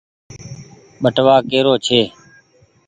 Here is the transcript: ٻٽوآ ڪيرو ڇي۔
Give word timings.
ٻٽوآ 1.01 1.35
ڪيرو 1.49 1.73
ڇي۔ 1.85 2.01